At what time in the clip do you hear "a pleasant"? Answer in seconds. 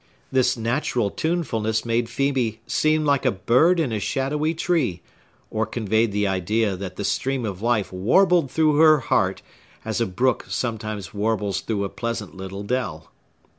11.83-12.35